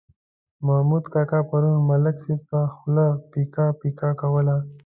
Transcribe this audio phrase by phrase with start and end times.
[0.67, 4.57] محمود کاکا پرون ملک صاحب ته خوله پیکه پیکه کوله.